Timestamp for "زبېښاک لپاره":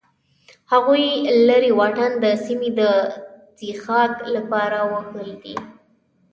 3.59-4.77